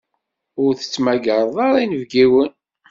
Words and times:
Ur 0.63 0.71
tettmagareḍ 0.75 1.57
ara 1.65 1.83
inebgiwen. 1.83 2.51